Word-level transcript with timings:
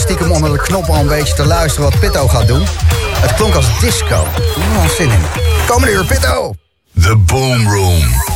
stiekem 0.00 0.30
onder 0.30 0.52
de 0.52 0.58
knop 0.58 0.88
al 0.88 0.96
een 0.96 1.06
beetje 1.06 1.34
te 1.34 1.46
luisteren 1.46 1.90
wat 1.90 2.00
Pitto 2.00 2.28
gaat 2.28 2.46
doen. 2.46 2.62
Het 3.20 3.34
klonk 3.34 3.54
als 3.54 3.80
disco. 3.80 4.26
Oh, 4.56 4.88
zin 4.96 5.10
in. 5.10 5.20
Komende 5.66 5.94
uur, 5.94 6.04
Pitto! 6.04 6.54
The 7.00 7.16
Boom 7.16 7.68
Room. 7.68 8.29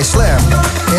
Bij 0.00 0.08
Slam 0.08 0.89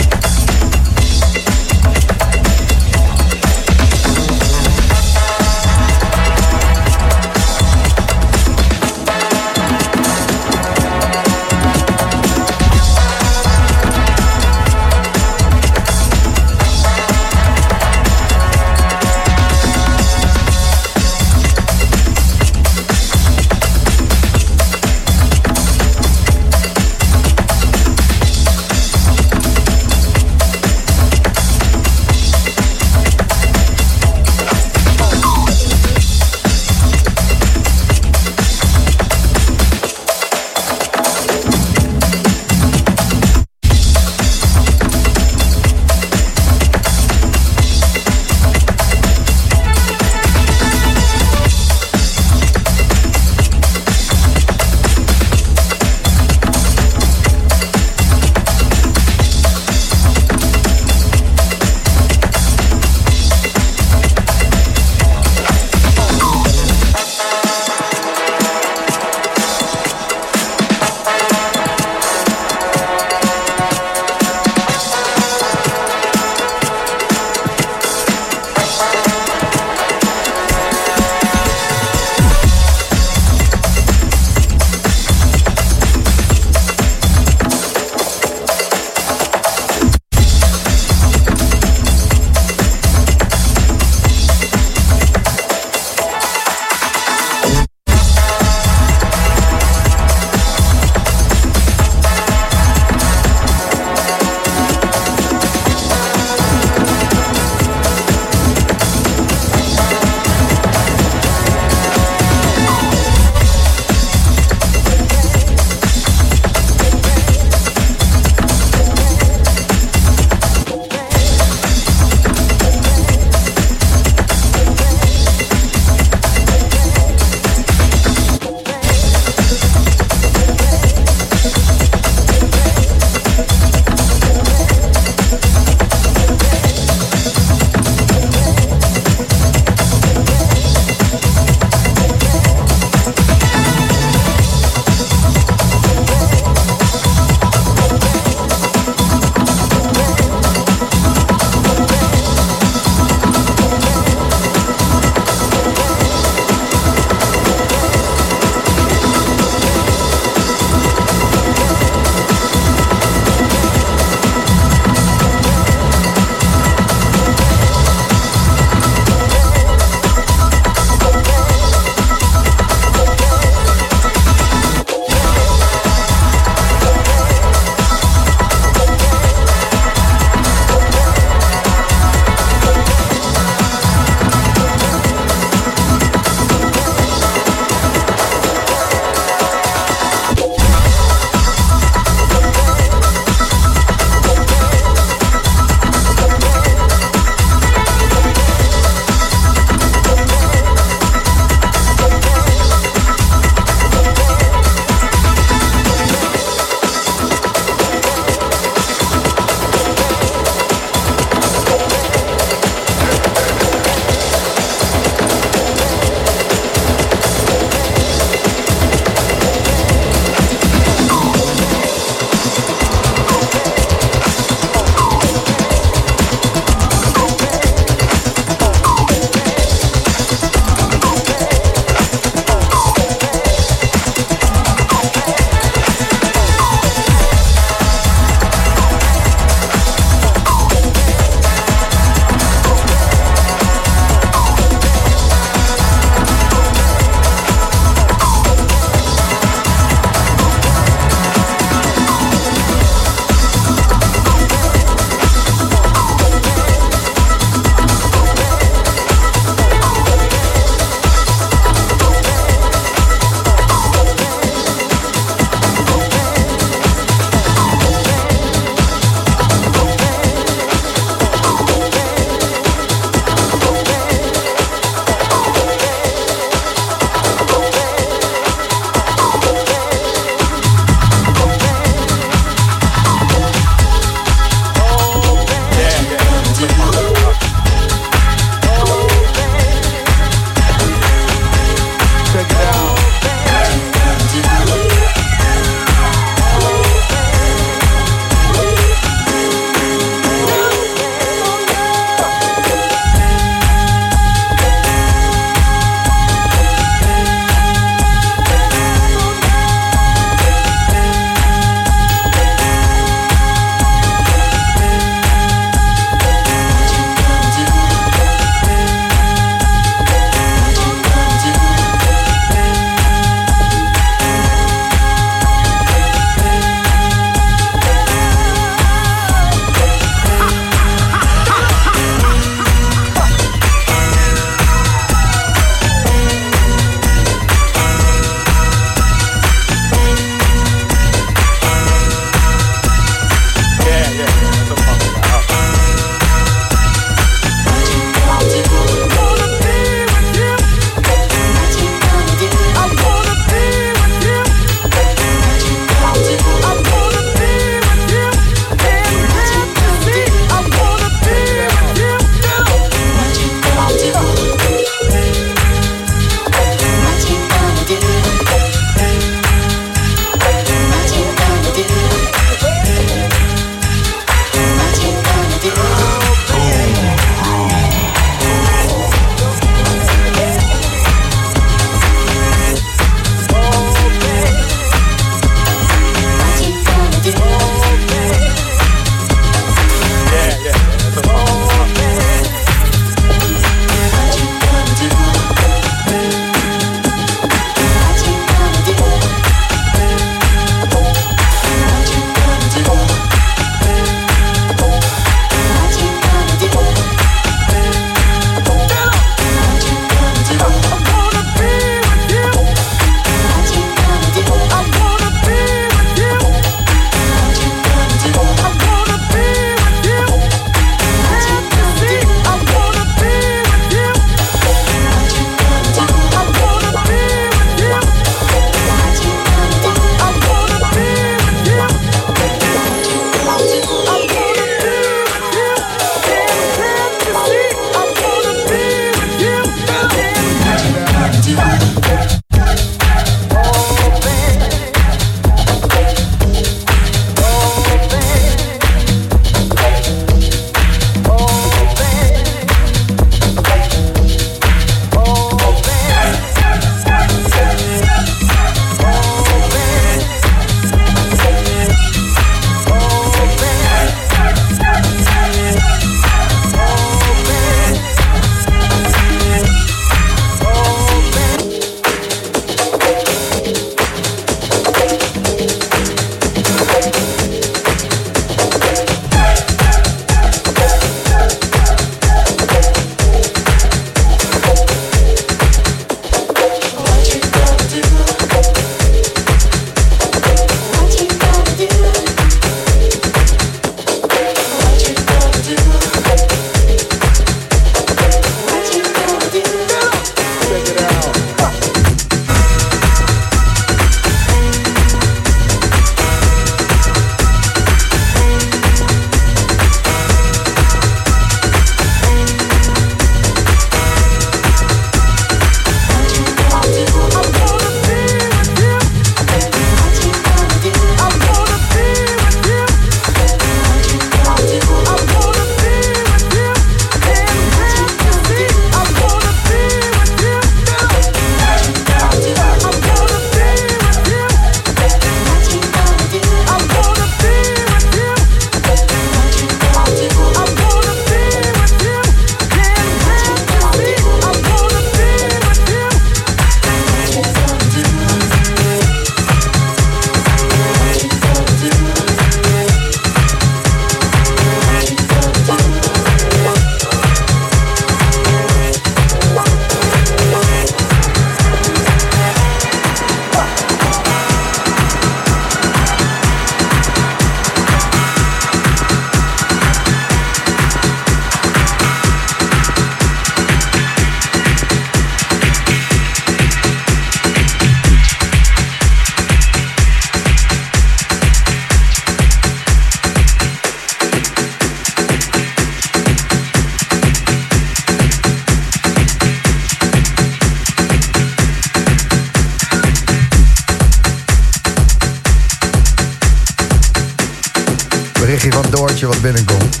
mailtje 599.22 599.26
wat 599.26 599.40
binnenkomt. 599.40 600.00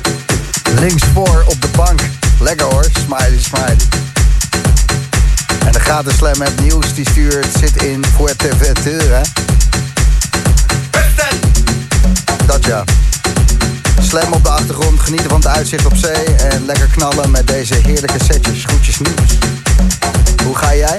Links 0.80 1.02
voor 1.14 1.44
op 1.46 1.60
de 1.60 1.68
bank. 1.76 2.00
Lekker 2.40 2.66
hoor, 2.66 2.86
smiley, 3.04 3.38
smiley. 3.40 3.76
En 5.66 5.72
de 5.72 5.80
gratis 5.80 6.16
slam 6.16 6.42
app 6.42 6.60
nieuws 6.60 6.94
die 6.94 7.08
stuurt 7.10 7.46
zit 7.58 7.82
in 7.82 8.04
Fuerteventura. 8.16 9.20
Dat 12.46 12.64
ja. 12.64 12.84
Slam 14.00 14.32
op 14.32 14.44
de 14.44 14.50
achtergrond, 14.50 15.00
genieten 15.00 15.28
van 15.28 15.38
het 15.38 15.48
uitzicht 15.48 15.86
op 15.86 15.96
zee 15.96 16.24
en 16.36 16.66
lekker 16.66 16.86
knallen 16.86 17.30
met 17.30 17.46
deze 17.46 17.74
heerlijke 17.74 18.24
setjes. 18.24 18.64
Groetjes 18.64 18.98
nieuws. 18.98 19.38
Hoe 20.44 20.56
ga 20.56 20.74
jij? 20.74 20.98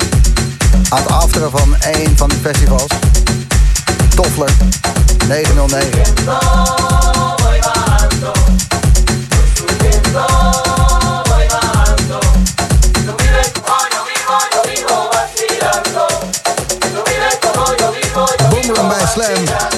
Aan 0.89 1.01
het 1.01 1.11
afteren 1.11 1.51
van 1.51 1.75
één 1.79 2.17
van 2.17 2.29
die 2.29 2.39
festivals. 2.41 2.91
Toffler 4.15 4.51
909. 5.27 7.32
Boomroom 19.23 19.72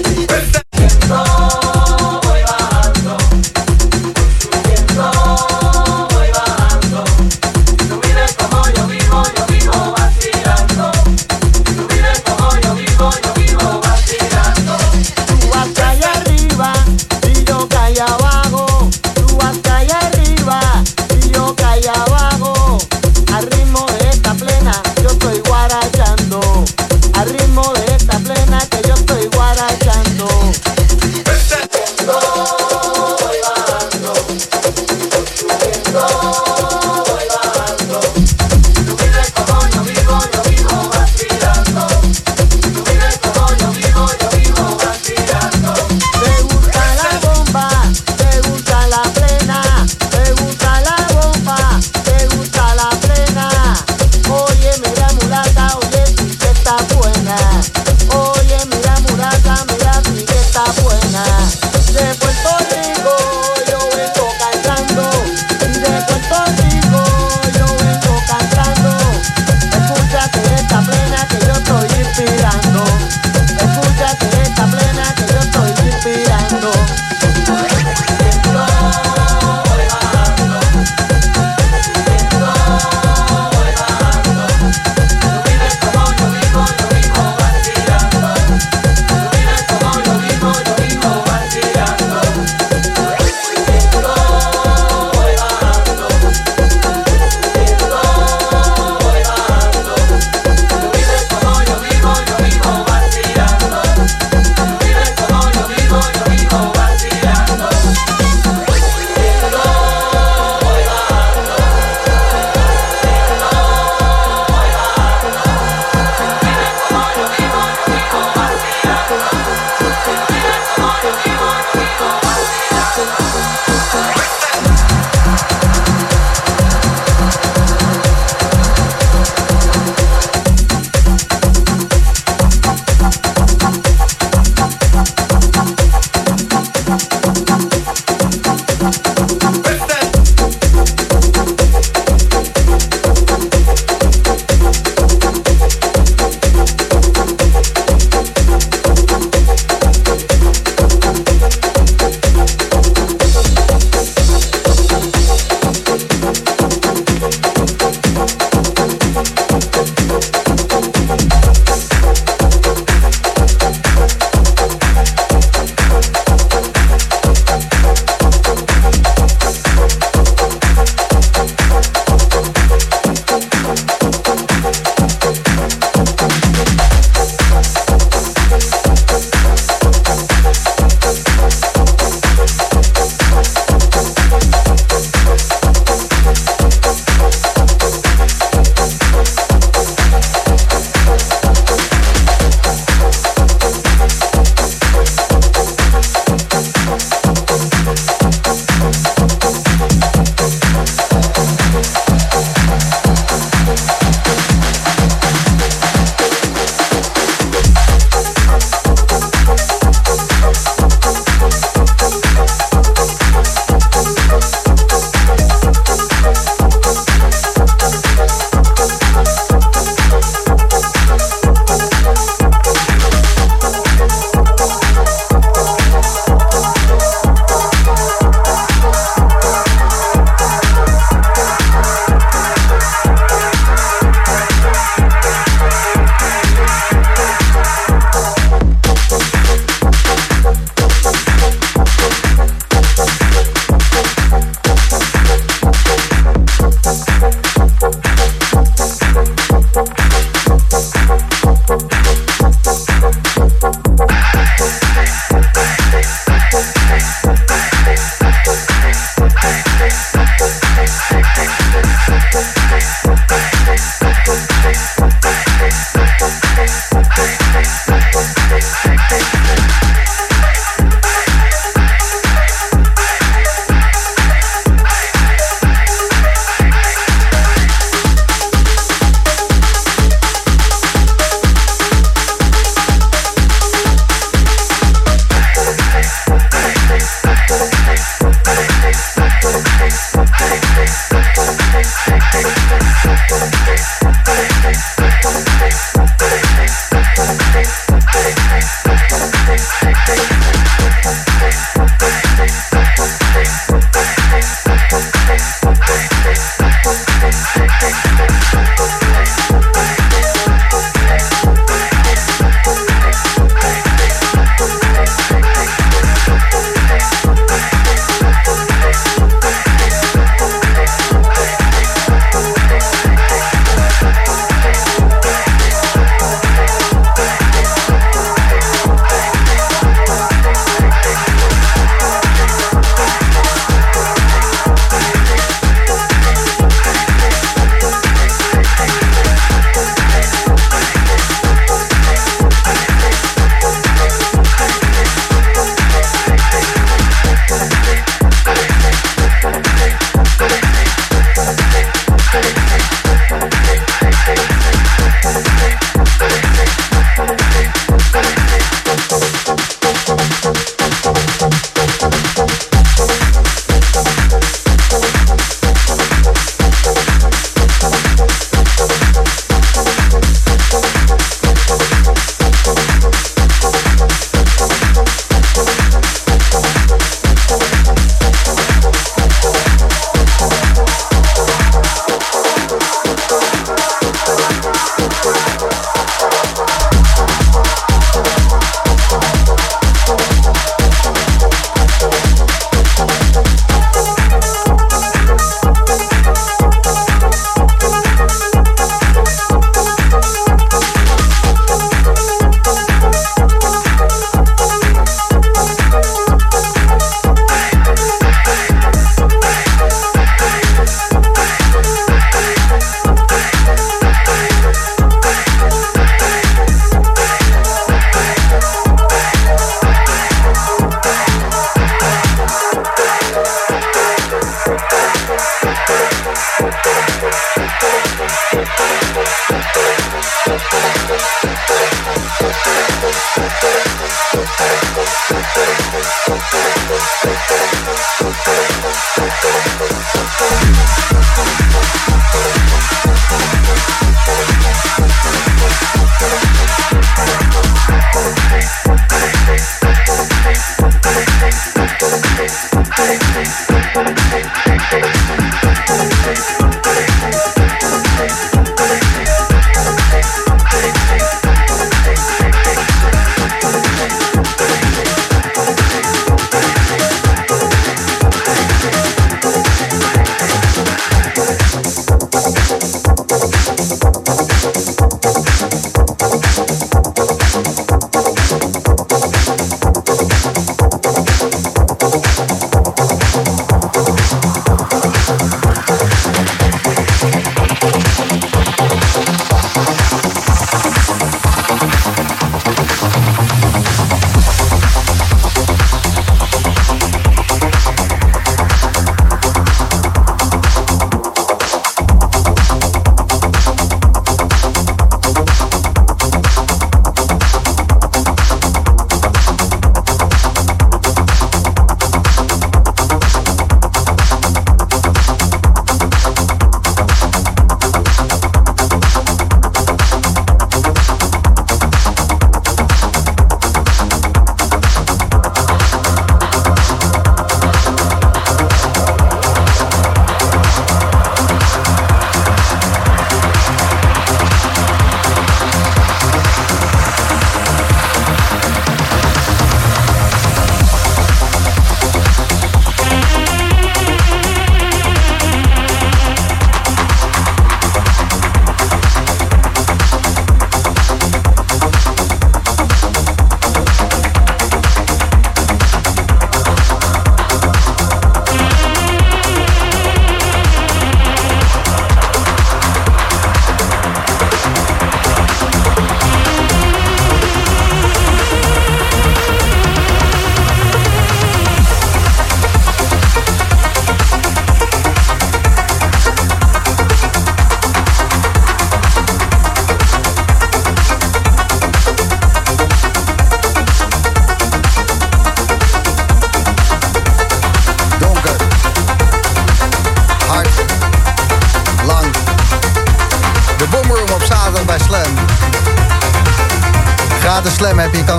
Perfecto. 0.00 1.61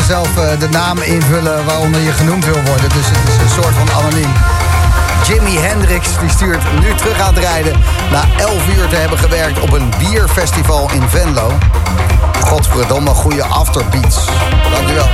De 0.08 0.68
naam 0.72 0.98
invullen 0.98 1.66
waaronder 1.66 2.02
je 2.02 2.12
genoemd 2.12 2.46
wil 2.46 2.62
worden. 2.66 2.90
Dus 2.90 3.06
het 3.06 3.28
is 3.28 3.38
een 3.42 3.64
soort 3.64 3.76
van 3.76 3.92
anoniem. 3.98 4.32
Jimi 5.26 5.58
Hendrix 5.58 6.08
die 6.20 6.30
stuurt 6.30 6.64
nu 6.80 6.94
terug 6.96 7.20
aan 7.20 7.34
het 7.34 7.44
rijden... 7.44 7.74
na 8.12 8.24
11 8.38 8.68
uur 8.78 8.88
te 8.88 8.96
hebben 8.96 9.18
gewerkt 9.18 9.60
op 9.60 9.72
een 9.72 9.92
bierfestival 9.98 10.92
in 10.92 11.02
Venlo. 11.10 11.52
Godverdomme, 12.42 13.10
goede 13.10 13.44
afterbeats. 13.44 14.18
Dankjewel. 14.74 15.08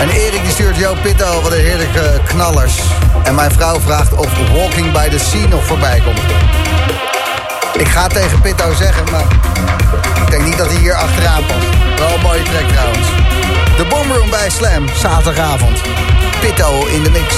En 0.00 0.08
Erik 0.10 0.42
die 0.42 0.52
stuurt 0.52 0.76
Jo 0.76 0.94
Pitto, 1.02 1.42
wat 1.42 1.52
een 1.52 1.64
heerlijke 1.64 2.20
knallers. 2.26 2.80
En 3.22 3.34
mijn 3.34 3.50
vrouw 3.50 3.80
vraagt 3.80 4.12
of 4.12 4.28
Walking 4.52 4.92
by 4.92 5.08
the 5.08 5.18
Sea 5.18 5.48
nog 5.48 5.64
voorbij 5.64 6.00
komt. 6.04 6.20
Ik 7.76 7.88
ga 7.88 8.06
tegen 8.06 8.40
Pitto 8.40 8.74
zeggen, 8.74 9.04
maar 9.10 9.24
ik 10.22 10.30
denk 10.30 10.44
niet 10.44 10.58
dat 10.58 10.66
hij 10.66 10.76
hier 10.76 10.94
achteraan 10.94 11.46
past. 11.46 11.83
Wel 11.98 12.14
een 12.14 12.20
mooie 12.20 12.42
track 12.42 12.68
trouwens. 12.68 13.08
De 13.76 13.84
Boomroom 13.88 14.30
bij 14.30 14.50
Slam, 14.50 14.88
zaterdagavond. 14.88 15.82
Pitto 16.40 16.86
in 16.86 17.02
de 17.02 17.10
mix. 17.10 17.34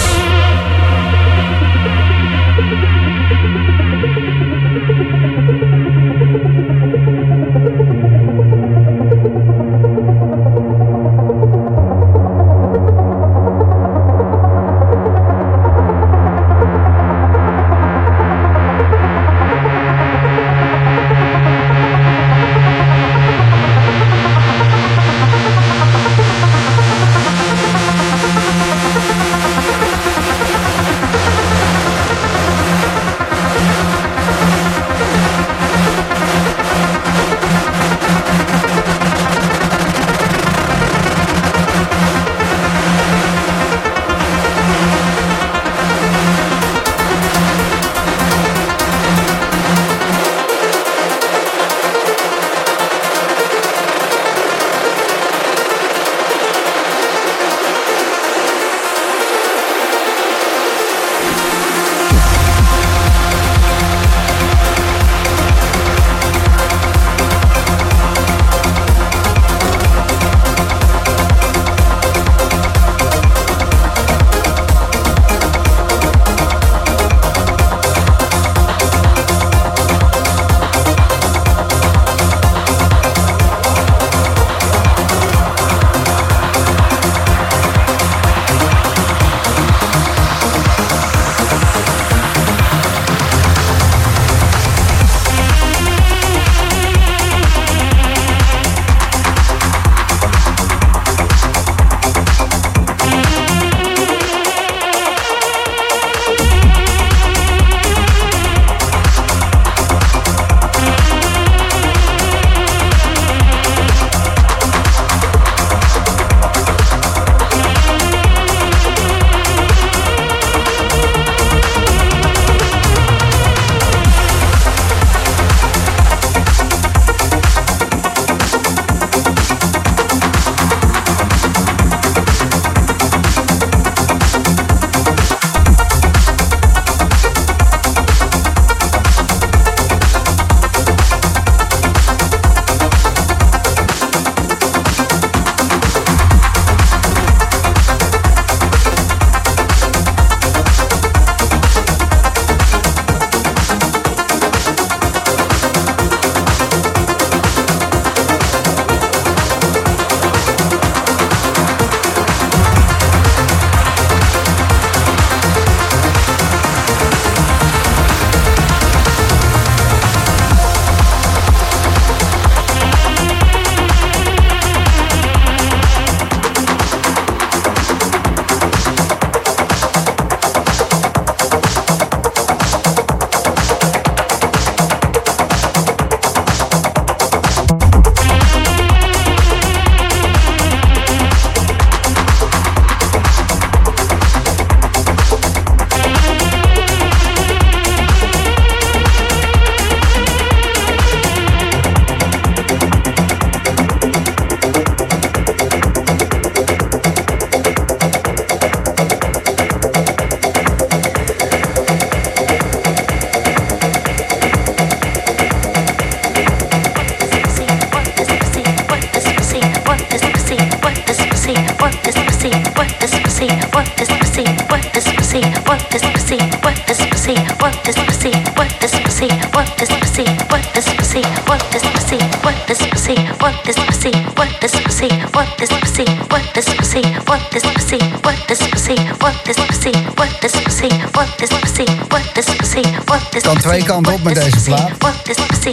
kan 243.47 243.59
twee 243.59 243.85
kanten 243.85 244.13
op 244.13 244.23
met 244.23 244.35
deze 244.35 244.61
plaat. 244.61 244.91
Wok 244.99 245.25
de 245.25 245.35
sushi. 245.35 245.71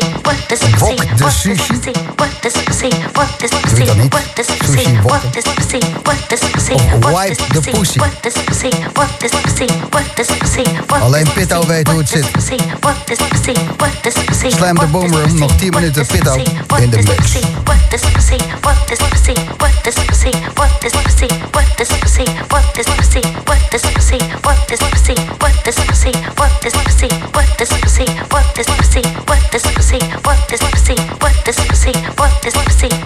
Doe 1.18 1.30
what 3.16 3.42
dat 3.50 3.96
niet? 3.96 4.16
Sushi 4.48 5.00
wokken. 5.02 5.30
Of 5.44 5.64
wipe 5.72 7.46
de 7.52 7.72
pussy. 7.72 8.00
Alleen 10.88 11.28
Pitto 11.34 11.66
weet 11.68 11.88
hoe 11.88 12.00
het 12.00 12.10
zit. 12.10 12.26
Slam 14.52 14.76
de 14.76 14.86
boomroom, 14.86 15.38
nog 15.38 15.56
10 15.56 15.74
minuten 15.74 16.06
Pitto 16.06 16.36
in 16.78 16.90
de 16.90 16.98
mix. 16.98 17.32
What 17.64 17.78
is 24.72 24.93
What 26.04 26.12
work 26.36 26.62
this 26.62 26.74
see? 27.00 27.08
What 27.32 27.48
this 27.58 27.72
pussy, 27.82 28.04
what 28.30 28.44
this 28.56 28.68
pussy, 28.68 29.02
what 29.26 29.40
this 29.54 29.64
pussy, 29.64 30.00
what 30.26 30.50
this 30.50 30.60
see? 30.60 30.60
What 30.60 30.60
this 30.60 30.60
pussy, 30.60 30.96
work 31.22 31.46
this 31.46 31.66
pussy, 31.66 31.94
work 32.20 32.42
this. 32.42 33.03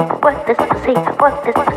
What 0.00 0.46
this 0.46 0.56
pussy, 0.56 0.94
What 0.94 1.44
this 1.44 1.54
pussy. 1.54 1.69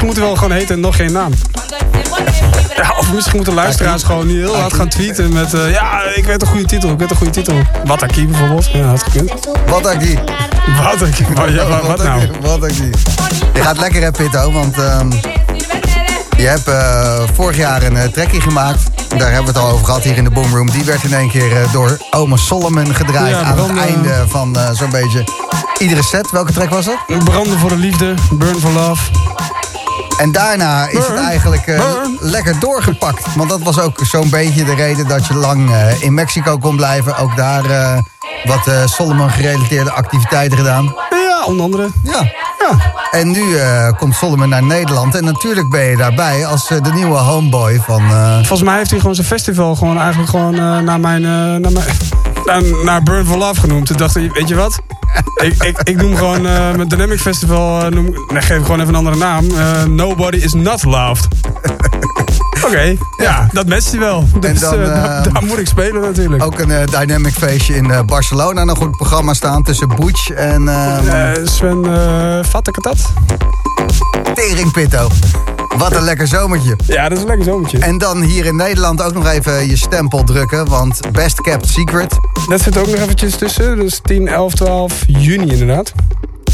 Misschien 0.00 0.22
moeten 0.22 0.22
we 0.22 0.28
wel 0.28 0.36
gewoon 0.36 0.58
heten 0.58 0.74
en 0.74 0.80
nog 0.80 0.96
geen 0.96 1.12
naam. 1.12 1.32
Ja, 2.76 2.94
of 2.98 3.12
misschien 3.12 3.36
moeten 3.36 3.54
luisteraars 3.54 4.02
gewoon 4.02 4.26
niet 4.26 4.36
heel 4.36 4.56
hard 4.56 4.74
gaan 4.74 4.88
tweeten 4.88 5.32
met... 5.32 5.54
eh, 5.54 5.70
ja, 5.70 6.02
ik 6.14 6.24
weet 6.24 6.42
een 6.42 6.48
goede 6.48 6.64
titel, 6.64 6.90
ik 6.90 6.98
weet 6.98 7.10
een 7.10 7.16
goede 7.16 7.32
titel. 7.32 7.54
Wat 7.84 8.02
Aki 8.02 8.26
bijvoorbeeld. 8.26 8.70
Ja, 8.70 8.82
had 8.82 9.02
gekund. 9.02 9.32
Wat 9.66 9.86
Aki? 9.86 10.18
Wat 11.34 11.50
ja, 11.50 11.66
wat, 11.66 11.86
wat 11.86 12.02
nou? 12.02 12.20
Wat 12.40 12.62
Aki? 12.64 12.90
Je 13.54 13.60
gaat 13.62 13.78
lekker 13.78 14.02
hè 14.02 14.10
Pitto, 14.10 14.52
want 14.52 14.78
ehm, 14.78 15.10
je 16.36 16.46
hebt 16.46 16.68
eh, 16.68 17.22
vorig 17.34 17.56
jaar 17.56 17.82
een 17.82 17.94
uh, 17.94 18.02
trekkie 18.02 18.40
gemaakt. 18.40 18.82
Daar 19.08 19.32
hebben 19.32 19.52
we 19.52 19.58
het 19.58 19.68
al 19.68 19.72
over 19.72 19.84
gehad 19.84 20.02
hier 20.02 20.16
in 20.16 20.24
de 20.24 20.30
Boomroom. 20.30 20.70
Die 20.70 20.84
werd 20.84 21.04
in 21.04 21.14
één 21.14 21.30
keer 21.30 21.66
door 21.72 21.98
Oma 22.10 22.36
Solomon 22.36 22.94
gedraaid 22.94 23.34
Ja, 23.34 23.42
aan 23.42 23.58
het 23.58 23.78
einde 23.78 24.24
van 24.26 24.56
zo'n 24.72 24.90
beetje 24.90 25.24
iedere 25.78 26.02
set. 26.02 26.30
Welke 26.30 26.52
track 26.52 26.70
was 26.70 26.86
het? 26.86 27.24
Branden 27.24 27.58
voor 27.58 27.70
de 27.70 27.76
liefde, 27.76 28.14
burn 28.32 28.60
for 28.60 28.70
love. 28.72 29.27
En 30.18 30.32
daarna 30.32 30.88
is 30.88 31.06
het 31.06 31.16
eigenlijk 31.16 31.66
eh, 31.66 31.82
lekker 32.20 32.58
doorgepakt. 32.58 33.34
Want 33.34 33.48
dat 33.48 33.62
was 33.62 33.80
ook 33.80 34.00
zo'n 34.02 34.30
beetje 34.30 34.64
de 34.64 34.74
reden 34.74 35.08
dat 35.08 35.26
je 35.26 35.34
lang 35.34 35.72
eh, 35.72 36.02
in 36.02 36.14
Mexico 36.14 36.56
kon 36.56 36.76
blijven. 36.76 37.16
Ook 37.16 37.36
daar 37.36 37.64
eh, 37.64 37.98
wat 38.44 38.90
Solomon-gerelateerde 38.90 39.90
activiteiten 39.90 40.58
gedaan. 40.58 40.84
Ja, 41.10 41.44
onder 41.44 41.64
andere. 41.64 41.88
Ja. 42.02 42.32
Ja, 42.58 42.92
En 43.10 43.30
nu 43.30 43.42
komt 43.98 44.14
Solomon 44.14 44.48
naar 44.48 44.62
Nederland. 44.62 45.14
En 45.14 45.24
natuurlijk 45.24 45.70
ben 45.70 45.84
je 45.84 45.96
daarbij 45.96 46.46
als 46.46 46.68
de 46.68 46.92
nieuwe 46.94 47.16
homeboy 47.16 47.80
van... 47.80 48.02
volgens 48.34 48.62
mij 48.62 48.76
heeft 48.76 48.90
hij 48.90 48.98
gewoon 48.98 49.14
zijn 49.14 49.26
festival 49.26 49.74
gewoon 49.74 49.98
eigenlijk 49.98 50.30
gewoon 50.30 50.54
naar 50.84 51.00
mijn... 51.00 51.22
naar 51.60 51.72
mijn 51.72 51.84
naar, 52.48 52.62
naar 52.84 53.02
Burn 53.02 53.26
for 53.26 53.36
Love 53.38 53.60
genoemd. 53.60 53.86
Toen 53.86 53.96
dacht 53.96 54.16
ik, 54.16 54.32
weet 54.32 54.48
je 54.48 54.54
wat? 54.54 54.78
ik, 55.42 55.62
ik, 55.62 55.78
ik 55.82 55.96
noem 55.96 56.16
gewoon 56.16 56.46
eh, 56.46 56.74
mijn 56.74 56.88
Dynamic 56.88 57.20
Festival... 57.20 57.82
eh, 57.84 57.90
noem, 57.90 58.04
nee, 58.32 58.42
geef 58.42 58.56
ik 58.58 58.62
gewoon 58.64 58.76
even 58.80 58.88
een 58.92 58.98
andere 58.98 59.16
naam. 59.16 59.46
Eh, 59.50 59.84
Nobody 59.84 60.36
is 60.36 60.52
not 60.52 60.84
loved. 60.84 61.28
Oké, 62.66 62.96
ja, 63.16 63.48
dat 63.52 63.66
matcht 63.66 63.90
hij 63.90 63.98
wel. 64.00 64.28
Dus 64.40 64.60
dan, 64.60 64.74
eh, 64.74 64.82
eh, 64.82 65.22
daar, 65.32 65.42
moet 65.44 65.58
ik 65.58 65.66
spelen 65.66 66.00
natuurlijk. 66.00 66.44
ook 66.44 66.58
een 66.58 66.86
dynamic 66.86 67.32
feestje 67.34 67.74
in 67.74 67.92
Barcelona 68.06 68.64
nog 68.64 68.78
het 68.78 68.90
programma 68.90 69.34
staan. 69.34 69.62
Tussen 69.62 69.88
Butch 69.88 70.30
en 70.30 70.68
eh 70.68 71.32
Eh, 71.32 71.46
Sven, 71.46 71.84
uh, 71.84 72.38
vat 72.42 72.68
ik 72.68 72.74
het 72.74 72.84
dat? 72.84 73.12
Tering 74.34 74.72
Pitto. 74.72 75.08
Wat 75.78 75.96
een 75.96 76.02
lekker 76.02 76.26
zomertje. 76.26 76.76
Ja, 76.86 77.08
dat 77.08 77.18
is 77.18 77.22
een 77.22 77.28
lekker 77.28 77.46
zomertje. 77.46 77.78
En 77.78 77.98
dan 77.98 78.22
hier 78.22 78.46
in 78.46 78.56
Nederland 78.56 79.02
ook 79.02 79.14
nog 79.14 79.26
even 79.26 79.68
je 79.68 79.76
stempel 79.76 80.24
drukken. 80.24 80.68
Want 80.68 81.00
Best 81.12 81.40
Kept 81.40 81.68
Secret. 81.68 82.16
Dat 82.48 82.60
zit 82.60 82.78
ook 82.78 82.86
nog 82.86 82.94
eventjes 82.94 83.36
tussen. 83.36 83.76
Dus 83.76 84.00
10, 84.02 84.28
11, 84.28 84.54
12 84.54 85.02
juni 85.06 85.50
inderdaad. 85.50 85.92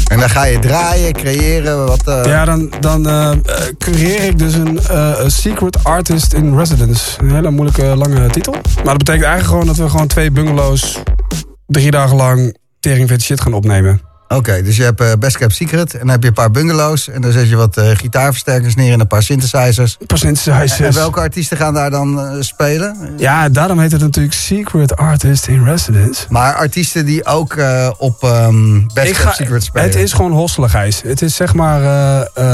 En 0.07 0.19
dan 0.19 0.29
ga 0.29 0.43
je 0.45 0.59
draaien, 0.59 1.13
creëren. 1.13 1.85
Wat, 1.85 2.07
eh, 2.07 2.21
Ja, 2.25 2.45
dan, 2.45 2.71
dan 2.79 3.07
eh, 3.07 3.31
cureer 3.77 4.23
ik 4.23 4.37
dus 4.37 4.53
een 4.53 4.79
Secret 5.27 5.83
Artist 5.83 6.33
in 6.33 6.57
Residence. 6.57 7.21
Een 7.21 7.31
hele 7.31 7.49
moeilijke, 7.49 7.83
lange 7.83 8.29
titel. 8.29 8.53
Maar 8.53 8.83
dat 8.83 8.97
betekent 8.97 9.25
eigenlijk 9.25 9.45
gewoon 9.45 9.65
dat 9.65 9.77
we 9.77 9.89
gewoon 9.89 10.07
twee 10.07 10.31
bungalows... 10.31 10.99
drie 11.67 11.91
dagen 11.91 12.15
lang 12.15 12.57
teringvet 12.79 13.21
shit 13.21 13.41
gaan 13.41 13.53
opnemen. 13.53 14.01
Oké, 14.35 14.61
dus 14.61 14.77
je 14.77 14.83
hebt 14.83 15.01
eh, 15.01 15.11
Best 15.19 15.37
Kept 15.37 15.53
Secret. 15.55 15.93
En 15.93 15.99
dan 15.99 16.09
heb 16.09 16.21
je 16.21 16.27
een 16.27 16.33
paar 16.33 16.51
bungalows. 16.51 17.09
En 17.09 17.21
dan 17.21 17.31
zet 17.31 17.49
je 17.49 17.55
wat 17.55 17.77
eh, 17.77 17.89
gitaarversterkers 17.93 18.75
neer 18.75 18.93
en 18.93 18.99
een 18.99 19.07
paar 19.07 19.23
synthesizers. 19.23 19.97
Pas 20.07 20.19
synthesizers. 20.19 20.79
En 20.79 20.93
welke 20.93 21.19
artiesten 21.19 21.57
gaan 21.57 21.73
daar 21.73 21.89
dan 21.89 22.19
eh, 22.19 22.35
spelen? 22.39 23.13
Ja, 23.17 23.49
daarom 23.49 23.79
heet 23.79 23.91
het 23.91 24.01
natuurlijk 24.01 24.33
Secret 24.35 24.95
Artist 24.95 25.47
in 25.47 25.63
Residence. 25.63 26.25
Maar 26.29 26.53
artiesten 26.55 27.05
die 27.05 27.25
ook 27.25 27.55
op 27.97 28.23
ehm, 28.23 28.73
Best 28.93 29.07
Ik 29.07 29.13
Kept 29.13 29.17
ga- 29.17 29.31
Secret 29.33 29.63
spelen. 29.63 29.87
het 29.87 29.95
is 29.95 30.13
gewoon 30.13 30.31
hosselen, 30.31 30.69
Gijs. 30.69 31.01
Het 31.05 31.21
is 31.21 31.35
zeg 31.35 31.53
maar 31.53 31.79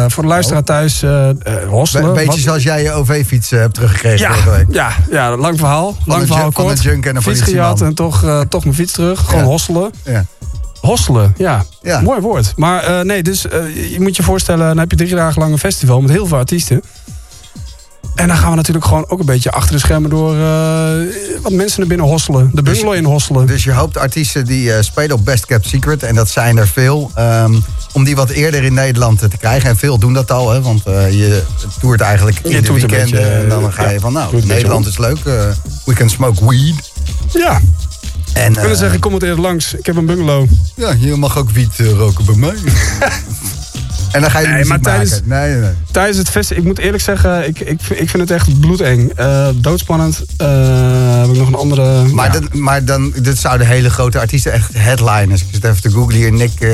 voor 0.10 0.24
de 0.24 0.30
luisteraar 0.30 0.64
thuis 0.64 1.04
eh 1.04 1.30
eh, 1.30 1.36
hosselen. 1.70 2.06
Een 2.06 2.14
beetje 2.14 2.26
Wat- 2.30 2.38
zoals 2.40 2.64
jij 2.64 2.84
je 2.84 2.92
OV-fiets 2.92 3.50
hebt 3.50 3.74
teruggekregen 3.74 4.20
Ja, 4.20 4.34
vorige 4.34 4.50
week. 4.58 4.74
ja, 4.76 4.92
ja, 5.12 5.38
lang 5.38 5.58
verhaal. 5.58 5.96
lang 6.06 6.22
een 6.22 6.28
verhaal 6.28 6.44
junk- 6.44 6.56
van 6.56 6.66
kort. 6.66 6.78
een 6.78 6.84
junk 6.84 7.06
en 7.06 7.16
een 7.16 7.22
Fiets 7.22 7.42
gejat 7.42 7.82
en 7.82 7.94
toch, 7.94 8.26
toch 8.50 8.64
mijn 8.64 8.76
fiets 8.76 8.92
terug. 8.94 9.20
Gewoon 9.26 9.42
Ja. 9.42 9.46
hosselen. 9.48 9.92
Ja. 10.04 10.26
Hosselen, 10.82 11.34
ja. 11.38 11.66
Ja. 11.82 12.02
Mooi 12.02 12.22
woord. 12.22 12.54
Maar 12.56 12.84
eh, 12.84 13.06
nee, 13.06 13.24
dus 13.24 13.48
eh, 13.48 13.92
je 13.92 14.02
moet 14.02 14.16
je 14.16 14.24
voorstellen, 14.24 14.68
dan 14.68 14.78
heb 14.78 14.92
je 14.92 14.98
drie 14.98 15.16
dagen 15.16 15.42
lang 15.42 15.52
een 15.52 15.60
festival 15.60 16.02
met 16.02 16.12
heel 16.12 16.28
veel 16.28 16.38
artiesten. 16.38 16.82
En 18.16 18.28
dan 18.28 18.38
gaan 18.38 18.50
we 18.50 18.56
natuurlijk 18.56 18.86
gewoon 18.86 19.06
ook 19.10 19.20
een 19.20 19.26
beetje 19.26 19.52
achter 19.52 19.72
de 19.72 19.80
schermen 19.80 20.10
door 20.10 20.36
eh, 20.36 20.92
wat 21.42 21.52
mensen 21.52 21.80
naar 21.80 21.88
binnen 21.88 22.06
hosselen. 22.06 22.52
De 22.54 22.62
bungalow 22.62 22.94
in 22.94 23.04
hosselen. 23.04 23.48
Dus 23.48 23.64
je 23.64 23.74
hoopt 23.74 23.98
artiesten 23.98 24.46
die 24.46 24.84
spelen 24.84 25.16
op 25.16 25.26
Best 25.26 25.46
Kept 25.46 25.68
Secret, 25.68 26.04
en 26.04 26.16
dat 26.16 26.30
zijn 26.30 26.58
er 26.58 26.68
veel, 26.68 27.12
ehm, 27.16 27.54
om 27.94 28.04
die 28.04 28.16
wat 28.16 28.30
eerder 28.30 28.64
in 28.64 28.74
Nederland 28.74 29.20
te 29.20 29.38
krijgen. 29.38 29.70
En 29.70 29.78
veel 29.78 29.98
doen 29.98 30.14
dat 30.14 30.32
al, 30.32 30.52
hè, 30.52 30.62
want 30.62 30.84
je 30.84 31.44
toert 31.80 32.02
eigenlijk 32.02 32.40
Je 32.44 32.48
ieder 32.48 32.64
toert 32.64 32.82
een 32.82 32.88
weekend. 32.88 33.12
beetje, 33.12 33.26
en 33.28 33.50
dan 33.50 33.74
ga 33.74 33.88
je 33.88 33.94
ja, 33.94 34.00
van, 34.00 34.14
nou, 34.14 34.46
Nederland 34.46 34.86
is 34.86 34.98
leuk, 34.98 35.24
we 35.86 35.94
can 35.94 36.10
smoke 36.10 36.46
weed. 36.50 36.92
Ja, 37.34 37.60
En 38.34 38.52
ik 38.54 38.60
wil 38.60 38.70
eh, 38.70 38.76
zeggen, 38.78 39.00
kom 39.00 39.14
het 39.14 39.24
eerder 39.24 39.42
langs. 39.42 39.74
Ik 39.74 39.86
heb 39.86 39.96
een 39.96 40.06
bungalow. 40.06 40.48
ja, 40.76 40.94
je 41.00 41.16
mag 41.16 41.38
ook 41.38 41.50
wiet 41.50 41.80
eh, 41.80 41.90
roken 41.90 42.26
bij 42.26 42.36
mij. 42.36 42.56
en 44.12 44.22
dan 44.22 44.32
ga 44.32 44.40
je 44.40 44.46
Nee, 44.48 44.54
muziek 44.56 44.70
maar 44.70 44.80
tijdens- 44.80 45.10
maken. 45.12 45.28
Nee, 45.30 45.52
nee, 45.52 45.62
nee. 45.62 45.72
Tijdens 45.92 46.18
het 46.18 46.30
festival, 46.30 46.62
ik 46.64 46.68
moet 46.70 46.80
eerlijk 46.80 47.04
zeggen, 47.04 47.48
ik, 47.48 47.60
ik, 47.60 47.82
ik 47.90 48.10
vind 48.10 48.12
het 48.30 48.32
echt 48.32 48.60
bloedeng. 48.60 49.12
Eh, 49.16 49.48
doodspannend. 49.56 50.22
Eh, 50.38 50.48
heb 51.22 51.30
ik 51.30 51.38
nog 51.38 51.48
een 51.48 51.56
andere... 51.56 52.04
Maar, 52.04 52.34
ja. 52.34 52.40
dan, 52.40 52.62
maar 52.62 52.86
dan, 52.86 53.14
dit 53.22 53.38
zouden 53.38 53.68
hele 53.68 53.90
grote 53.90 54.20
artiesten, 54.20 54.52
echt 54.52 54.70
headliners. 54.74 55.42
Ik 55.42 55.48
zit 55.52 55.64
even 55.64 55.82
te 55.82 55.90
googlen 55.92 56.16
hier, 56.16 56.32
Nick 56.32 56.60
eh, 56.60 56.70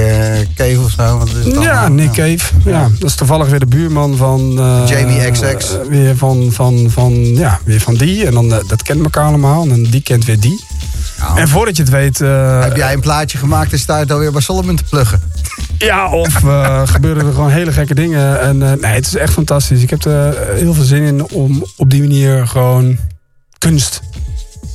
Cave 0.55 0.79
of 0.83 0.91
zo. 0.91 1.17
Wat 1.17 1.27
is 1.27 1.33
het 1.45 1.63
Ja, 1.63 1.71
allemaal? 1.71 1.89
Nick 1.89 2.11
Cave. 2.11 2.53
Ja. 2.65 2.89
dat 2.99 3.09
is 3.09 3.15
toevallig 3.15 3.47
weer 3.49 3.59
de 3.59 3.65
buurman 3.65 4.17
van... 4.17 4.59
eh, 4.59 4.81
Jamie 4.87 5.31
XX. 5.31 5.77
weer, 5.89 6.17
van, 6.17 6.49
van, 6.51 6.85
van, 6.89 7.13
ja, 7.35 7.59
weer 7.65 7.79
van 7.81 7.95
die. 7.95 8.25
En 8.25 8.33
dan, 8.33 8.49
dat 8.49 8.83
kent 8.83 9.03
elkaar 9.03 9.25
allemaal. 9.25 9.67
En 9.69 9.83
die 9.83 10.01
kent 10.01 10.25
weer 10.25 10.39
die. 10.39 10.63
Nou, 11.19 11.39
En 11.39 11.47
voordat 11.47 11.75
je 11.75 11.81
het 11.83 11.91
weet... 11.91 12.21
eh, 12.21 12.61
heb 12.61 12.75
jij 12.75 12.93
een 12.93 12.99
plaatje 12.99 13.37
gemaakt 13.37 13.71
en 13.71 13.79
sta 13.79 13.99
je 13.99 14.13
alweer 14.13 14.31
bij 14.31 14.41
Solomon 14.41 14.75
te 14.75 14.83
pluggen? 14.89 15.21
Ja, 15.77 16.09
of 16.11 16.43
eh, 16.43 16.81
gebeuren 16.95 17.25
er 17.25 17.33
gewoon 17.33 17.49
hele 17.49 17.71
gekke 17.71 17.95
dingen. 17.95 18.39
En 18.41 18.63
eh, 18.63 18.71
nee, 18.81 18.93
het 18.93 19.05
is 19.05 19.15
echt 19.15 19.33
fantastisch. 19.33 19.81
Ik 19.81 19.89
heb 19.89 20.03
er 20.05 20.37
heel 20.55 20.73
veel 20.73 20.83
zin 20.83 21.03
in 21.03 21.27
om 21.29 21.65
op 21.77 21.89
die 21.89 22.01
manier 22.01 22.47
gewoon 22.47 22.97
kunst 23.57 24.01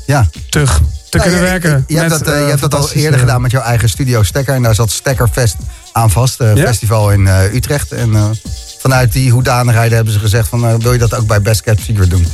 Ja. 0.06 0.26
terug 0.50 0.80
te 1.10 1.16
Nou, 1.16 1.28
kunnen 1.30 1.44
je- 1.44 1.50
werken. 1.50 1.84
Je, 1.86 1.94
je 1.94 2.00
hebt 2.00 2.10
dat, 2.10 2.26
je 2.26 2.32
hebt 2.32 2.60
dat 2.60 2.74
al 2.74 2.90
eerder 2.92 3.20
gedaan 3.20 3.40
met 3.42 3.50
jouw 3.50 3.62
eigen 3.62 3.88
studio 3.88 4.22
Stekker. 4.22 4.54
En 4.54 4.62
daar 4.62 4.74
zat 4.74 4.90
Stekkerfest 4.90 5.56
aan 5.92 6.10
vast. 6.10 6.38
Ja. 6.38 6.54
festival 6.56 7.10
in 7.12 7.26
Utrecht. 7.26 7.92
En 7.92 8.12
vanuit 8.78 9.12
die 9.12 9.30
hoedanigheden 9.30 9.94
hebben 9.96 10.12
ze 10.12 10.18
gezegd 10.18 10.48
van... 10.48 10.78
wil 10.80 10.92
je 10.92 10.98
dat 10.98 11.14
ook 11.14 11.26
bij 11.26 11.42
Best 11.42 11.60
Kept 11.62 11.80
Secret 11.82 12.10
doen? 12.10 12.26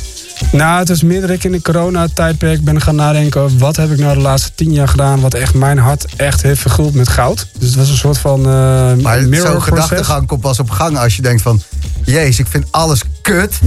Nou, 0.51 0.79
het 0.79 0.89
is 0.89 1.03
meer 1.03 1.21
dat 1.21 1.29
ik 1.29 1.43
in 1.43 1.51
de 1.51 1.61
coronatijdperk 1.61 2.63
ben 2.63 2.81
gaan 2.81 2.95
nadenken... 2.95 3.57
wat 3.57 3.75
heb 3.75 3.91
ik 3.91 3.97
nou 3.97 4.15
de 4.15 4.21
laatste 4.21 4.51
tien 4.55 4.73
jaar 4.73 4.87
gedaan... 4.87 5.19
wat 5.19 5.33
echt 5.33 5.53
mijn 5.53 5.77
hart 5.77 6.05
echt 6.15 6.41
heeft 6.41 6.61
verguld 6.61 6.93
met 6.93 7.07
goud. 7.07 7.47
Dus 7.59 7.67
het 7.67 7.77
was 7.77 7.89
een 7.89 7.97
soort 7.97 8.17
van 8.17 8.39
eh 8.39 8.93
Maar 8.93 9.19
zo'n 9.31 9.61
gedachtegang 9.61 10.27
komt 10.27 10.41
pas 10.41 10.59
op 10.59 10.69
gang 10.69 10.97
als 10.97 11.15
je 11.15 11.21
denkt 11.21 11.41
van... 11.41 11.61
Jezus, 12.03 12.39
ik 12.39 12.47
vind 12.47 12.65
alles 12.71 13.01
kut. 13.21 13.59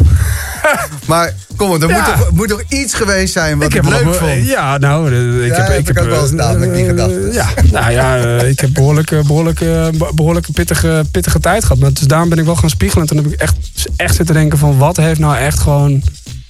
maar 1.07 1.35
kom 1.57 1.71
op, 1.71 1.83
er 1.83 1.89
Ja. 1.89 1.97
moet, 1.97 2.05
toch, 2.05 2.31
moet 2.31 2.49
toch 2.49 2.63
iets 2.69 2.95
geweest 2.95 3.33
zijn 3.33 3.59
wat 3.59 3.67
ik, 3.67 3.73
heb 3.73 3.85
leuk 3.85 4.15
vond? 4.15 4.47
Ja, 4.47 4.79
nou, 4.79 5.13
eh, 5.13 5.45
ik 5.45 5.51
Ja, 5.51 5.57
heb, 5.57 5.67
heb 5.67 5.79
ik 5.79 5.89
ik 5.89 5.95
heb 5.95 6.05
ook 6.05 6.11
wel 6.11 6.23
eens 6.23 6.33
eh, 6.33 6.51
met 6.51 6.75
die 6.75 6.85
gedachten. 6.85 7.33
Ja, 7.33 7.49
nou 7.71 7.93
ja, 7.93 8.17
ik 8.41 8.61
heb 8.61 8.73
behoorlijk, 8.73 9.11
eh, 9.11 9.21
behoorlijk, 9.21 9.61
eh, 9.61 9.87
behoorlijke 10.15 10.53
pittige, 10.53 11.05
pittige 11.11 11.41
tijd 11.41 11.63
gehad. 11.63 11.79
Maar 11.79 11.93
dus 11.93 12.07
daarom 12.07 12.29
ben 12.29 12.39
ik 12.39 12.45
wel 12.45 12.57
gaan 12.57 12.71
spiegelen. 12.71 13.09
En 13.09 13.15
toen 13.15 13.25
heb 13.25 13.33
ik 13.33 13.41
echt, 13.41 13.57
echt 13.97 14.15
zitten 14.15 14.35
denken 14.35 14.59
van 14.59 14.79
wat 14.79 14.97
heeft 14.97 15.21
nou 15.21 15.37
echt 15.37 15.59
gewoon 15.59 16.03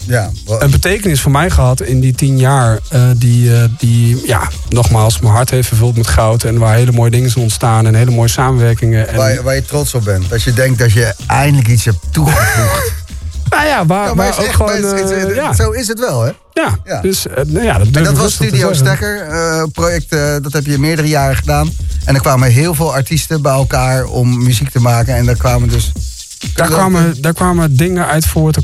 Ja, 0.07 0.30
een 0.59 0.70
betekenis 0.70 1.20
voor 1.20 1.30
mij 1.30 1.50
gehad 1.50 1.80
in 1.82 2.00
die 2.00 2.12
tien 2.14 2.38
jaar. 2.38 2.78
eh, 2.90 3.03
die, 3.16 3.55
eh, 3.57 3.64
die, 3.78 4.26
ja, 4.26 4.48
nogmaals, 4.68 5.20
mijn 5.20 5.32
hart 5.34 5.50
heeft 5.50 5.68
vervuld 5.68 5.96
met 5.96 6.07
goud. 6.07 6.44
En 6.44 6.59
waar 6.59 6.74
hele 6.74 6.92
mooie 6.92 7.11
dingen 7.11 7.30
zijn 7.30 7.44
ontstaan 7.44 7.86
en 7.86 7.94
hele 7.94 8.11
mooie 8.11 8.28
samenwerkingen. 8.28 9.09
En, 9.09 9.16
waar, 9.16 9.32
je- 9.32 9.42
waar 9.42 9.55
je 9.55 9.64
trots 9.64 9.94
op 9.94 10.05
bent. 10.05 10.32
Als 10.32 10.44
je 10.44 10.53
denkt 10.53 10.78
dat 10.78 10.92
je 10.92 11.14
eindelijk 11.26 11.68
iets 11.68 11.84
hebt 11.84 11.98
toegevoegd. 12.11 12.92
nou 13.50 13.66
ja, 13.66 13.86
waar, 13.86 14.07
Ja, 14.09 14.14
maar 14.14 14.28
ook 14.38 14.44
echt- 14.46 14.55
gewoon... 14.55 14.72
is- 14.76 15.00
het 15.00 15.11
eh, 15.28 15.34
ja, 15.34 15.55
Zo 15.55 15.70
is 15.70 15.88
het 15.88 15.98
wel, 15.98 16.22
hè? 16.22 16.30
ja, 16.53 16.78
ja. 16.84 17.00
dus 17.00 17.26
nou 17.46 17.64
ja, 17.64 17.78
dat 17.78 17.86
En 17.92 18.05
dat 18.05 18.16
was 18.16 18.32
Studio. 18.32 18.72
Stekker, 18.72 19.20
eh, 19.20 19.62
project, 19.72 20.11
dat 20.42 20.53
heb 20.53 20.66
je 20.66 20.78
meerdere 20.78 21.09
jaren 21.09 21.36
gedaan. 21.36 21.70
En 22.05 22.14
er 22.14 22.20
kwamen 22.20 22.50
heel 22.50 22.74
veel 22.74 22.94
artiesten 22.94 23.42
bij 23.42 23.53
elkaar 23.53 24.05
om 24.05 24.42
muziek 24.42 24.70
te 24.70 24.80
maken. 24.80 25.14
En 25.14 25.24
daar 25.26 25.36
kwamen 25.36 25.68
dus... 25.68 25.92
Daar 26.55 26.68
kwamen, 26.68 27.22
daar 27.22 27.32
kwamen 27.34 27.76
dingen 27.76 28.07
uit 28.07 28.26
voort. 28.26 28.57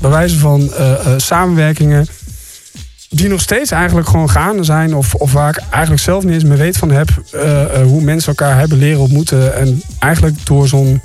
Wijze 0.00 0.38
van 0.38 0.72
eh, 0.74 0.92
eh, 0.92 1.12
samenwerkingen. 1.16 2.06
die 3.08 3.28
nog 3.28 3.40
steeds 3.40 3.70
eigenlijk 3.70 4.08
gewoon 4.08 4.30
gaande 4.30 4.64
zijn. 4.64 4.94
Of, 4.94 5.14
of 5.14 5.32
waar 5.32 5.48
ik 5.48 5.62
eigenlijk 5.70 6.02
zelf 6.02 6.24
niet 6.24 6.32
eens 6.34 6.44
meer 6.44 6.56
weet 6.58 6.76
van 6.76 6.90
heb. 6.90 7.08
eh, 7.32 7.82
hoe 7.82 8.02
mensen 8.02 8.28
elkaar 8.28 8.58
hebben 8.58 8.78
leren 8.78 9.00
ontmoeten. 9.00 9.54
En 9.56 9.82
eigenlijk 9.98 10.46
door 10.46 10.68
zo'n 10.68 11.02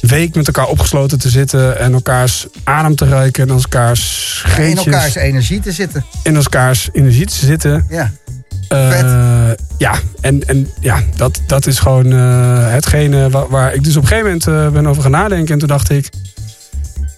week 0.00 0.34
met 0.34 0.46
elkaar 0.46 0.66
opgesloten 0.66 1.18
te 1.18 1.28
zitten. 1.30 1.78
En 1.78 1.92
elkaars 1.92 2.46
adem 2.64 2.94
te 2.96 3.04
ruiken. 3.08 3.48
En 3.48 3.54
elkaars 3.54 4.42
In 4.46 4.50
scheetjes. 4.50 4.84
elkaars 4.86 5.14
energie 5.14 5.60
te 5.60 5.72
zitten. 5.72 6.04
in 6.22 6.36
elkaars 6.36 6.88
energie 6.92 7.26
te 7.26 7.34
zitten. 7.46 7.86
Ja. 7.88 8.10
Eh, 8.70 8.88
Vet. 8.90 9.58
ja, 9.78 9.94
en, 10.20 10.48
en 10.48 10.70
ja, 10.80 11.02
dat, 11.16 11.40
dat 11.46 11.66
is 11.66 11.78
gewoon 11.78 12.12
eh, 12.12 12.72
hetgene 12.72 13.30
waar, 13.30 13.48
waar 13.48 13.74
ik 13.74 13.84
dus 13.84 13.96
op 13.96 14.02
een 14.02 14.08
gegeven 14.08 14.30
moment 14.30 14.46
eh, 14.46 14.68
ben 14.68 14.86
over 14.86 15.02
gaan 15.02 15.10
nadenken. 15.10 15.52
En 15.52 15.58
toen 15.58 15.68
dacht 15.68 15.90
ik, 15.90 16.08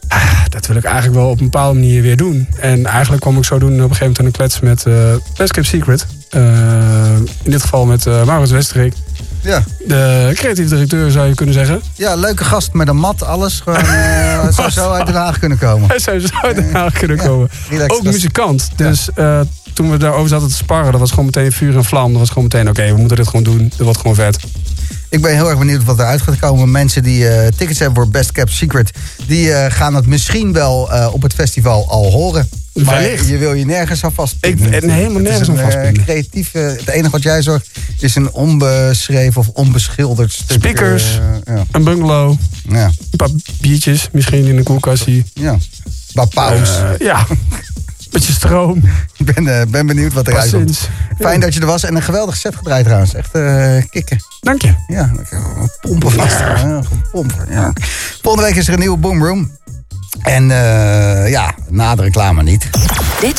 ah, 0.09 0.45
dat 0.49 0.67
wil 0.67 0.77
ik 0.77 0.85
eigenlijk 0.85 1.17
wel 1.17 1.29
op 1.29 1.39
een 1.39 1.51
bepaalde 1.51 1.79
manier 1.79 2.03
weer 2.03 2.17
doen. 2.17 2.49
En 2.61 2.87
eigenlijk 2.87 3.23
kwam 3.23 3.37
ik 3.37 3.45
zo 3.45 3.59
doen 3.59 3.73
op 3.73 3.91
een 3.91 3.97
gegeven 3.97 4.07
moment 4.07 4.19
aan 4.19 4.27
een 4.27 4.33
klets 4.33 4.61
met 4.61 4.85
Best 5.37 5.53
Kept 5.53 5.67
Secret. 5.67 6.07
Eh, 6.33 7.17
in 7.43 7.51
dit 7.51 7.63
geval 7.63 7.87
met 7.87 8.07
eh 8.07 8.25
Maurits 8.25 8.51
Westerik. 8.51 8.93
Ja. 9.41 9.63
De 9.87 10.31
creatief 10.35 10.69
directeur 10.69 11.11
zou 11.11 11.29
je 11.29 11.35
kunnen 11.35 11.55
zeggen. 11.55 11.83
ja, 11.95 12.15
leuke 12.15 12.45
gast 12.45 12.73
met 12.73 12.89
een 12.89 12.97
mat, 12.97 13.23
alles. 13.23 13.61
Gewoon, 13.61 13.79
eh, 13.79 14.49
zou 14.57 14.71
zo 14.71 14.91
uit 14.91 15.07
Den 15.07 15.15
Haag 15.15 15.39
kunnen 15.39 15.59
komen. 15.59 15.89
Hij 15.89 15.99
zou 15.99 16.21
zo 16.21 16.35
uit 16.43 16.57
Den 16.57 16.73
Haag 16.73 16.93
kunnen 16.93 17.17
komen. 17.17 17.51
Ook 17.87 18.03
muzikant. 18.03 18.71
Dus 18.77 19.09
toen 19.73 19.91
we 19.91 19.97
daarover 19.97 20.29
zaten 20.29 20.49
te 20.49 20.55
sparren, 20.55 20.91
dat 20.91 21.01
was 21.01 21.11
gewoon 21.11 21.25
meteen 21.25 21.53
vuur 21.53 21.77
en 21.77 21.85
vlam. 21.85 22.11
Dat 22.11 22.19
was 22.21 22.29
gewoon 22.29 22.45
meteen, 22.45 22.69
oké, 22.69 22.93
we 22.93 22.99
moeten 22.99 23.17
dit 23.17 23.27
gewoon 23.29 23.43
doen. 23.45 23.69
Dat 23.69 23.79
wordt 23.79 23.99
gewoon 23.99 24.15
vet. 24.15 24.37
Ik 25.09 25.21
ben 25.21 25.35
heel 25.35 25.49
erg 25.49 25.59
benieuwd 25.59 25.85
wat 25.85 25.99
eruit 25.99 26.23
gaat 26.23 26.39
komen. 26.39 26.71
Mensen 26.71 27.03
die 27.03 27.29
eh, 27.29 27.47
tickets 27.57 27.79
hebben 27.79 28.03
voor 28.03 28.13
Best 28.13 28.33
Kept 28.33 28.53
Secret... 28.53 28.91
die 29.27 29.53
eh, 29.53 29.73
gaan 29.73 29.95
het 29.95 30.07
misschien 30.07 30.53
wel 30.53 30.93
eh, 30.93 31.09
op 31.13 31.23
het 31.23 31.35
festival 31.35 31.89
al 31.91 32.11
horen. 32.11 32.49
Maar 32.73 32.85
Wellicht. 33.01 33.29
je 33.29 33.39
wil 33.39 33.53
je 33.55 33.65
nergens 33.65 34.05
aan 34.05 34.13
vastpinnen. 34.13 34.73
Ik- 34.73 34.91
helemaal 34.91 35.21
nergens 35.23 35.49
een, 35.49 35.57
aan 35.59 35.63
vastpinnen. 35.65 36.05
creatief, 36.05 36.53
het 36.53 36.89
enige 36.89 37.11
wat 37.11 37.23
jij 37.23 37.43
zorgt 37.43 37.69
is 37.99 38.15
een 38.15 38.31
onbeschreven 38.33 39.41
of 39.41 39.49
onbeschilderd 39.49 40.33
stuk. 40.33 40.59
Speakers. 40.59 41.21
ja, 41.45 41.65
Een 41.71 41.85
bungalow, 41.85 42.37
ja, 42.69 42.85
een 42.85 43.17
paar 43.17 43.29
biertjes, 43.61 44.09
misschien 44.13 44.47
in 44.47 44.57
een 44.57 44.65
koelkastie. 44.65 45.25
ja. 45.35 45.59
Waar 46.13 46.27
paus. 46.29 46.71
Eh, 46.99 47.21
ja, 48.13 48.19
beetje 48.19 48.33
stroom. 48.33 48.83
Ik 49.25 49.35
ben, 49.35 49.61
eh, 49.61 49.67
ben 49.67 49.87
benieuwd 49.87 50.13
wat 50.13 50.29
eruit 50.29 50.51
komt. 50.51 50.89
Fijn 51.19 51.41
dat 51.41 51.55
je 51.55 51.61
er 51.61 51.67
was 51.67 51.85
en 51.85 51.97
een 51.97 52.03
geweldig 52.03 52.37
set 52.37 52.57
gedraaid 52.57 52.85
trouwens. 52.85 53.15
Echt 53.15 53.35
eh, 53.35 53.77
kicken. 53.91 54.19
Dank 54.41 54.63
je. 54.63 54.75
Ja, 54.87 55.11
pompen 55.81 56.11
vast. 56.11 56.39
Ja. 56.39 56.81
pompen, 57.13 57.47
ja. 57.51 57.73
Volgende 58.23 58.47
week 58.47 58.57
is 58.57 58.67
er 58.67 58.73
een 58.73 58.79
nieuwe 58.79 58.99
Boomroom. 58.99 59.51
En 60.23 60.51
eh, 60.51 61.31
ja, 61.31 61.55
na 61.69 61.95
de 61.95 62.03
reclame 62.03 62.43
niet. 62.43 62.69
Dit 63.21 63.31